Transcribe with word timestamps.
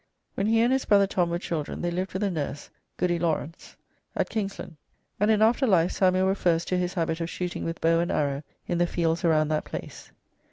When 0.33 0.47
he 0.47 0.61
and 0.61 0.73
his 0.73 0.85
brother 0.85 1.05
Tom 1.05 1.29
were 1.29 1.37
children 1.37 1.79
they 1.83 1.91
lived 1.91 2.13
with 2.13 2.23
a 2.23 2.31
nurse 2.31 2.71
(Goody 2.97 3.19
Lawrence) 3.19 3.75
at 4.15 4.29
Kingsland, 4.31 4.77
and 5.19 5.29
in 5.29 5.43
after 5.43 5.67
life 5.67 5.91
Samuel 5.91 6.25
refers 6.25 6.65
to 6.65 6.77
his 6.79 6.95
habit 6.95 7.21
of 7.21 7.29
shooting 7.29 7.63
with 7.63 7.79
bow 7.81 7.99
and 7.99 8.11
arrow 8.11 8.41
in 8.67 8.79
the 8.79 8.87
fields 8.87 9.23
around 9.23 9.49
that 9.49 9.63
place. 9.63 10.11